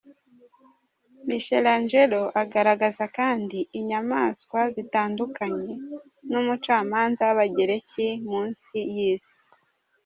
[1.27, 5.73] Michelangelo agaragaza kandi inyamaswa zitandukanye
[6.29, 9.39] n’umucamanza w’Abagereki mu nsi y’Isi.